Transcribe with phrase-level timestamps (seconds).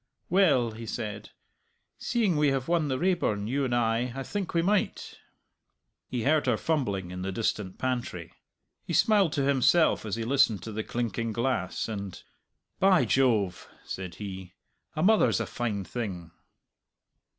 [0.31, 1.29] "Well," he said,
[1.99, 5.19] "seeing we have won the Raeburn, you and I, I think we might."
[6.07, 8.33] He heard her fumbling in the distant pantry.
[8.83, 12.19] He smiled to himself as he listened to the clinking glass, and,
[12.79, 14.55] "By Jove," said he,
[14.95, 16.31] "a mother's a fine thing!"